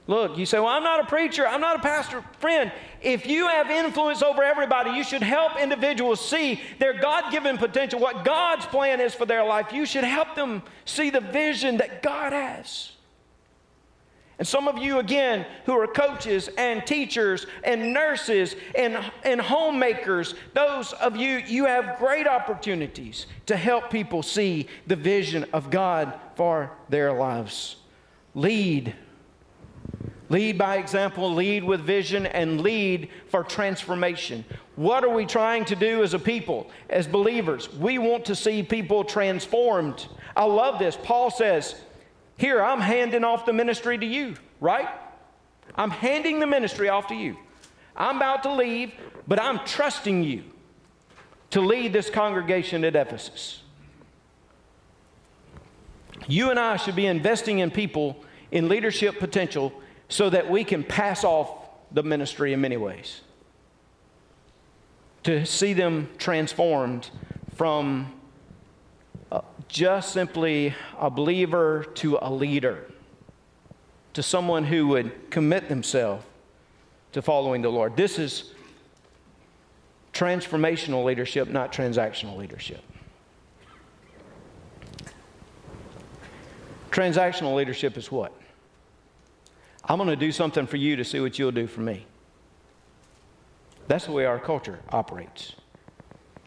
[0.06, 2.24] Look, you say, Well, I'm not a preacher, I'm not a pastor.
[2.40, 7.58] Friend, if you have influence over everybody, you should help individuals see their God given
[7.58, 9.74] potential, what God's plan is for their life.
[9.74, 12.92] You should help them see the vision that God has.
[14.40, 20.34] And some of you, again, who are coaches and teachers and nurses and, and homemakers,
[20.54, 26.20] those of you, you have great opportunities to help people see the vision of God
[26.36, 27.76] for their lives.
[28.34, 28.96] Lead
[30.34, 34.44] Lead by example, lead with vision, and lead for transformation.
[34.76, 37.72] What are we trying to do as a people, as believers?
[37.72, 40.08] We want to see people transformed.
[40.36, 40.98] I love this.
[41.04, 41.76] Paul says,
[42.38, 44.90] Here, I'm handing off the ministry to you, right?
[45.76, 47.38] I'm handing the ministry off to you.
[47.96, 48.94] I'm about to leave,
[49.28, 50.44] but I'm trusting you
[51.52, 53.62] to lead this congregation at Ephesus.
[56.28, 59.74] You and I should be investing in people in leadership potential
[60.10, 61.50] so that we can pass off
[61.92, 63.22] the ministry in many ways.
[65.24, 67.10] To see them transformed
[67.56, 68.12] from
[69.74, 72.86] just simply a believer to a leader,
[74.14, 76.24] to someone who would commit themselves
[77.12, 77.98] to following the Lord.
[77.98, 78.54] This is
[80.14, 82.84] transformational leadership, not transactional leadership.
[86.92, 88.32] Transactional leadership is what?
[89.86, 92.06] I'm going to do something for you to see what you'll do for me.
[93.88, 95.54] That's the way our culture operates.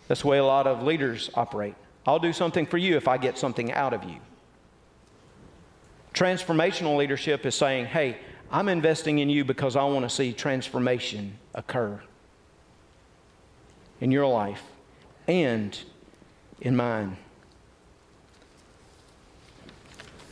[0.07, 1.75] That's the way a lot of leaders operate.
[2.07, 4.17] I'll do something for you if I get something out of you.
[6.15, 8.19] Transformational leadership is saying, hey,
[8.51, 12.01] I'm investing in you because I want to see transformation occur
[14.01, 14.63] in your life
[15.27, 15.79] and
[16.61, 17.17] in mine.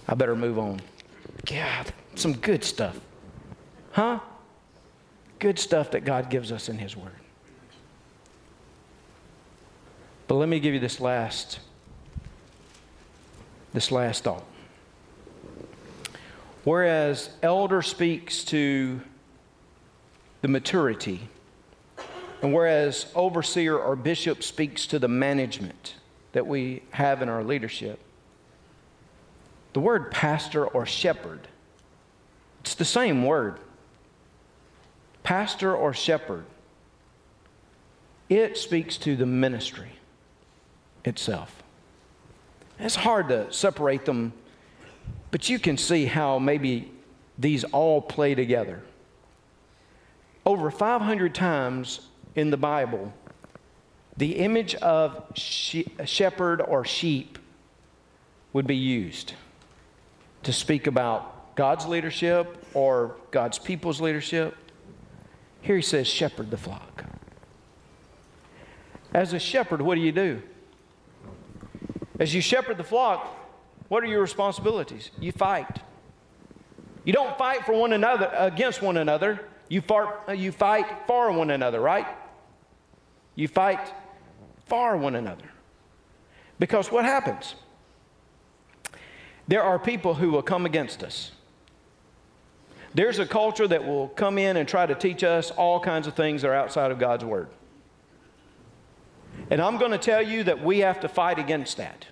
[0.07, 0.81] I better move on.
[1.47, 1.93] God.
[2.15, 2.99] Some good stuff.
[3.93, 4.21] Huh?
[5.39, 7.13] Good stuff that God gives us in His Word.
[10.27, 11.61] But let me give you this last
[13.73, 14.45] this last thought.
[16.63, 19.01] Whereas elder speaks to
[20.43, 21.29] the maturity,
[22.41, 25.97] and whereas overseer or bishop speaks to the management
[26.33, 27.99] that we have in our leadership,
[29.73, 31.49] the word pastor or shepherd
[32.65, 33.61] it's the same word
[35.23, 36.47] pastor or shepherd.
[38.31, 39.93] It speaks to the ministry
[41.05, 41.63] itself.
[42.79, 44.33] It's hard to separate them,
[45.31, 46.91] but you can see how maybe
[47.39, 48.83] these all play together.
[50.47, 53.13] Over 500 times in the Bible,
[54.17, 57.39] the image of she- shepherd or sheep
[58.53, 59.35] would be used
[60.43, 64.57] to speak about God's leadership or God's people's leadership.
[65.63, 67.05] Here he says, shepherd the flock.
[69.13, 70.43] As a shepherd, what do you do?
[72.25, 73.39] As you shepherd the flock,
[73.89, 75.11] what are your responsibilities?
[75.21, 75.81] You fight.
[77.05, 79.47] You don't fight for one another against one another.
[79.69, 82.07] You, fart, uh, you fight for one another, right?
[83.35, 83.93] You fight
[84.65, 85.45] for one another.
[86.59, 87.57] Because what happens?
[89.47, 91.31] There are people who will come against us.
[92.95, 96.15] There's a culture that will come in and try to teach us all kinds of
[96.15, 97.49] things that are outside of God's Word.
[99.51, 102.07] And I'm going to tell you that we have to fight against that.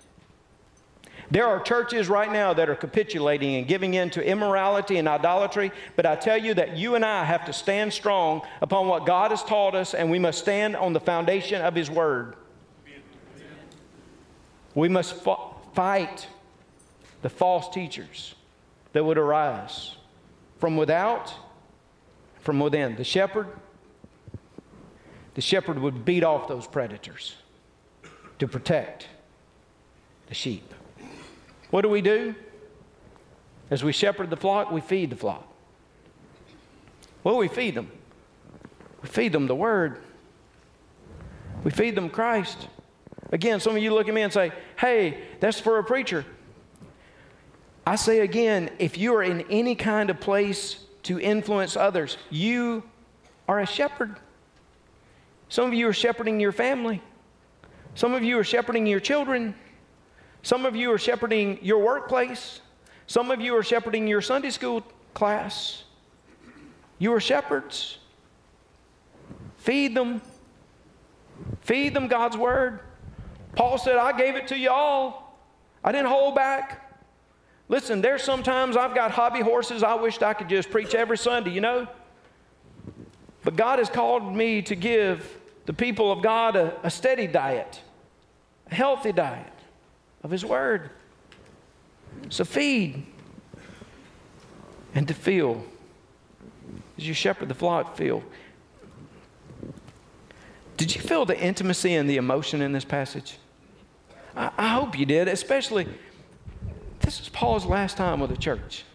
[1.33, 5.71] There are churches right now that are capitulating and giving in to immorality and idolatry,
[5.95, 9.31] but I tell you that you and I have to stand strong upon what God
[9.31, 12.35] has taught us, and we must stand on the foundation of His Word.
[14.75, 15.15] We must
[15.73, 16.27] fight
[17.23, 18.35] the false teachers
[18.91, 19.95] that would arise
[20.59, 21.33] from without,
[22.41, 22.95] from within.
[22.95, 23.47] The shepherd,
[25.33, 27.33] the shepherd would beat off those predators
[28.37, 29.07] to protect
[30.27, 30.71] the sheep.
[31.73, 32.35] What do we do?
[33.71, 35.51] As we shepherd the flock, we feed the flock.
[37.25, 37.91] Do we feed them?
[39.01, 39.97] We feed them the Word.
[41.63, 42.67] We feed them Christ.
[43.31, 46.23] Again, some of you look at me and say, hey, that's for a preacher.
[47.87, 52.83] I say again, if you are in any kind of place to influence others, you
[53.47, 54.19] are a shepherd.
[55.49, 57.01] Some of you are shepherding your family.
[57.95, 59.55] Some of you are shepherding your children.
[60.43, 62.59] Some of you are shepherding your workplace.
[63.07, 64.83] Some of you are shepherding your Sunday school
[65.13, 65.85] class.
[66.99, 67.97] You are shepherds.
[69.57, 70.21] Feed them.
[71.61, 72.81] Feed them God's word.
[73.55, 75.39] Paul said, I gave it to you all.
[75.81, 77.01] I didn't hold back.
[77.69, 81.51] Listen, there's sometimes I've got hobby horses I wished I could just preach every Sunday,
[81.51, 81.87] you know?
[83.45, 87.81] But God has called me to give the people of God a, a steady diet,
[88.69, 89.52] a healthy diet
[90.23, 90.89] of His Word.
[92.29, 93.05] So feed
[94.95, 95.63] and to feel.
[96.97, 98.23] As you shepherd the flock, feel.
[100.77, 103.37] Did you feel the intimacy and the emotion in this passage?
[104.35, 105.87] I, I hope you did, especially
[106.99, 108.85] this is Paul's last time with the church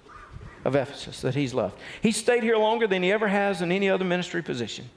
[0.64, 1.78] of Ephesus that he's left.
[2.02, 4.88] He stayed here longer than he ever has in any other ministry position.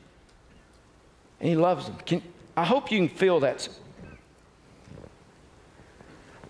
[1.39, 1.97] And he loves them.
[2.05, 2.21] Can,
[2.55, 3.67] I hope you can feel that.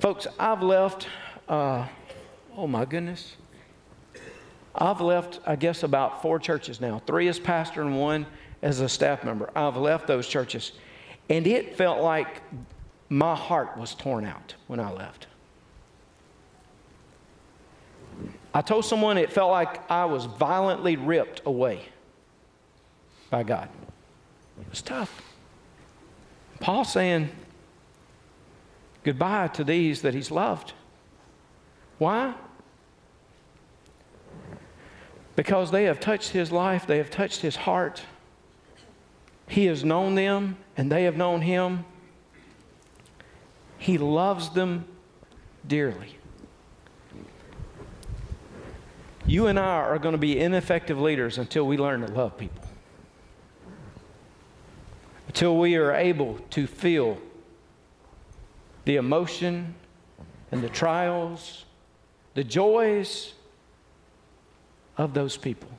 [0.01, 1.07] Folks, I've left,
[1.47, 1.85] uh,
[2.57, 3.35] oh my goodness.
[4.73, 8.25] I've left, I guess, about four churches now three as pastor and one
[8.63, 9.51] as a staff member.
[9.55, 10.71] I've left those churches.
[11.29, 12.41] And it felt like
[13.09, 15.27] my heart was torn out when I left.
[18.55, 21.83] I told someone it felt like I was violently ripped away
[23.29, 23.69] by God.
[24.59, 25.21] It was tough.
[26.59, 27.29] Paul saying
[29.03, 30.73] goodbye to these that he's loved.
[31.97, 32.33] Why?
[35.35, 38.03] Because they have touched his life, they have touched his heart.
[39.47, 41.85] He has known them, and they have known him.
[43.77, 44.85] He loves them
[45.67, 46.17] dearly.
[49.25, 52.63] You and I are going to be ineffective leaders until we learn to love people.
[55.27, 57.17] Until we are able to feel
[58.85, 59.75] the emotion
[60.51, 61.65] and the trials,
[62.33, 63.33] the joys
[64.97, 65.69] of those people.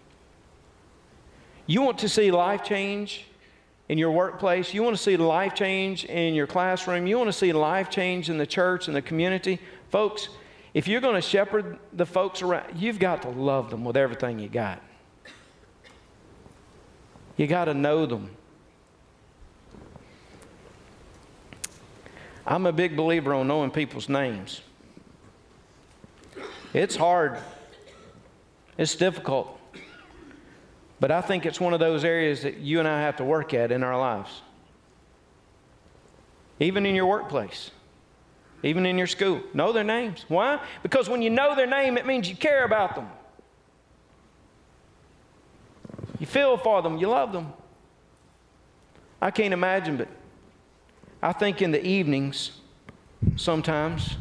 [1.66, 3.26] You want to see life change
[3.88, 7.32] in your workplace, you want to see life change in your classroom, you want to
[7.32, 9.58] see life change in the church and the community.
[9.90, 10.28] Folks,
[10.74, 14.38] if you're going to shepherd the folks around, you've got to love them with everything
[14.38, 14.80] you got.
[17.36, 18.30] You got to know them.
[22.46, 24.60] I'm a big believer on knowing people's names.
[26.74, 27.38] It's hard,
[28.78, 29.58] it's difficult,
[31.00, 33.52] but I think it's one of those areas that you and I have to work
[33.52, 34.40] at in our lives.
[36.58, 37.70] Even in your workplace
[38.62, 39.42] even in your school.
[39.54, 40.24] Know their names.
[40.28, 40.60] Why?
[40.82, 43.08] Because when you know their name, it means you care about them.
[46.18, 47.52] You feel for them, you love them.
[49.20, 50.08] I can't imagine, but
[51.22, 52.52] I think in the evenings,
[53.36, 54.16] sometimes,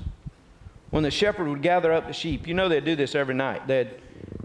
[0.91, 3.65] when the shepherd would gather up the sheep, you know they'd do this every night.
[3.67, 3.89] They'd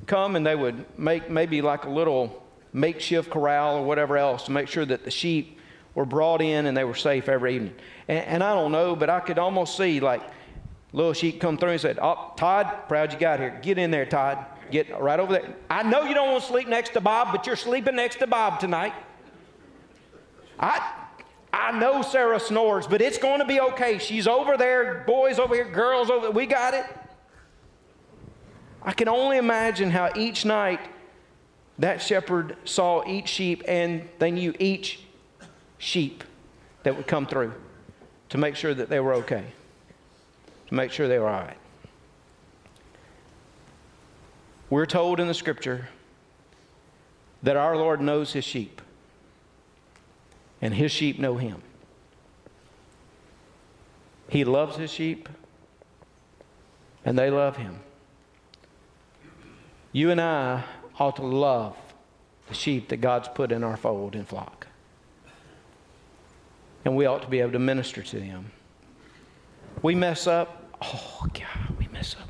[0.07, 2.43] come and they would make maybe like a little
[2.73, 5.59] makeshift corral or whatever else to make sure that the sheep
[5.95, 7.75] were brought in and they were safe every evening.
[8.09, 10.23] And, and I don't know, but I could almost see like
[10.93, 13.59] little sheep come through and said, Oh, Todd, proud you got here.
[13.63, 14.45] Get in there, Todd.
[14.71, 15.55] Get right over there.
[15.69, 18.27] I know you don't want to sleep next to Bob, but you're sleeping next to
[18.27, 18.95] Bob tonight.
[20.59, 21.06] I,
[21.53, 23.99] I know Sarah snores, but it's going to be okay.
[23.99, 26.31] She's over there, boys over here, girls over there.
[26.31, 26.85] We got it.
[28.83, 30.81] I can only imagine how each night
[31.79, 35.01] that shepherd saw each sheep and they knew each
[35.79, 36.25] sheep
[36.85, 37.53] that would come through
[38.29, 39.45] to make sure that they were okay,
[40.69, 41.59] to make sure they were all right.
[44.71, 45.89] We're told in the scripture
[47.43, 48.81] that our Lord knows his sheep,
[50.61, 51.63] and his sheep know him.
[54.29, 55.29] He loves his sheep,
[57.05, 57.81] and they love him.
[59.93, 60.65] You and I
[60.99, 61.77] ought to love
[62.49, 64.67] the sheep that God's put in our fold and flock
[66.87, 68.53] and we ought to be able to minister to them.
[69.83, 70.73] We mess up.
[70.81, 72.29] Oh, God, we mess up.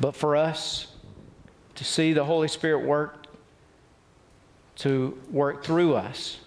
[0.00, 0.88] But for us
[1.76, 3.19] to see the Holy Spirit work,
[4.80, 6.38] to work through us,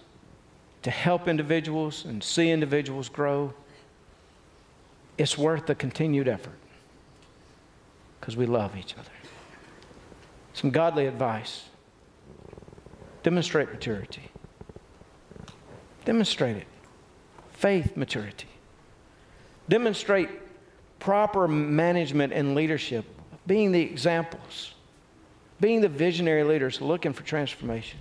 [0.82, 3.54] to help individuals and see individuals grow,
[5.16, 6.58] it's worth the continued effort
[8.18, 9.10] because we love each other.
[10.52, 11.66] Some godly advice
[13.22, 14.30] demonstrate maturity.
[16.04, 16.66] Demonstrate it.
[17.52, 18.48] Faith maturity.
[19.68, 20.28] Demonstrate
[20.98, 23.04] proper management and leadership,
[23.46, 24.74] being the examples,
[25.60, 28.00] being the visionary leaders looking for transformation.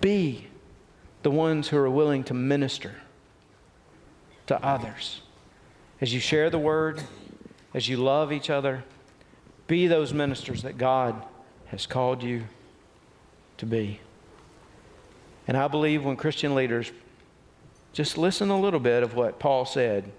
[0.00, 0.46] Be
[1.22, 2.94] the ones who are willing to minister
[4.46, 5.20] to others.
[6.00, 7.02] As you share the word,
[7.74, 8.84] as you love each other,
[9.66, 11.22] be those ministers that God
[11.66, 12.44] has called you
[13.58, 14.00] to be.
[15.46, 16.92] And I believe when Christian leaders
[17.92, 20.12] just listen a little bit of what Paul said.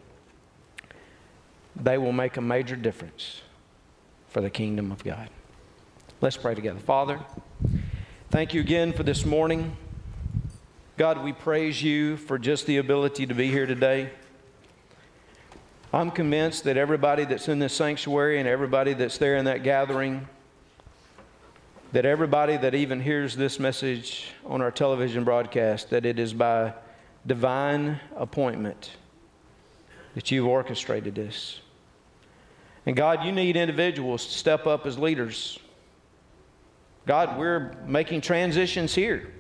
[1.76, 3.42] They will make a major difference
[4.28, 5.30] for the kingdom of God.
[6.20, 6.80] Let's pray together.
[6.80, 7.22] Father,
[8.32, 9.76] thank you again for this morning.
[10.98, 14.12] God, we praise you for just the ability to be here today.
[15.92, 20.28] I'm convinced that everybody that's in this sanctuary and everybody that's there in that gathering,
[21.92, 26.74] that everybody that even hears this message on our television broadcast, that it is by
[27.26, 28.92] divine appointment
[30.14, 31.62] that you've orchestrated this.
[32.86, 35.58] And God, you need individuals to step up as leaders.
[37.10, 39.34] God, we're making transitions here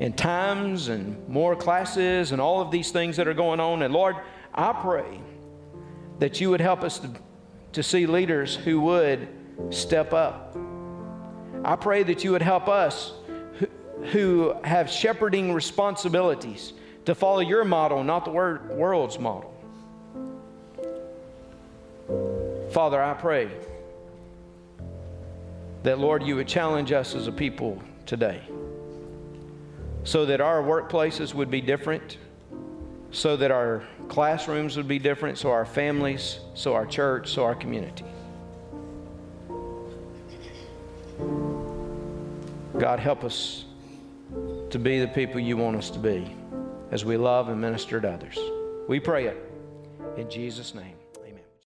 [0.00, 3.80] in times and more classes and all of these things that are going on.
[3.80, 4.16] And Lord,
[4.54, 5.18] I pray
[6.18, 7.10] that you would help us to,
[7.72, 9.26] to see leaders who would
[9.70, 10.54] step up.
[11.64, 13.14] I pray that you would help us
[13.58, 13.68] who,
[14.08, 16.74] who have shepherding responsibilities
[17.06, 19.54] to follow your model, not the world's model.
[22.72, 23.48] Father, I pray
[25.86, 28.42] that, Lord, you would challenge us as a people today
[30.02, 32.18] so that our workplaces would be different,
[33.12, 37.54] so that our classrooms would be different, so our families, so our church, so our
[37.54, 38.04] community.
[42.76, 43.66] God, help us
[44.70, 46.34] to be the people you want us to be
[46.90, 48.36] as we love and minister to others.
[48.88, 49.52] We pray it
[50.16, 50.95] in Jesus' name.